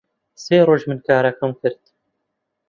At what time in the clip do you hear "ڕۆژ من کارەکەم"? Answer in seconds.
0.67-1.51